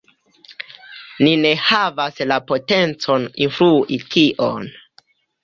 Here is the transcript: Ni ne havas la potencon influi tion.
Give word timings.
Ni 1.27 1.33
ne 1.41 1.51
havas 1.65 2.17
la 2.31 2.39
potencon 2.53 3.29
influi 3.49 4.01
tion. 4.17 4.69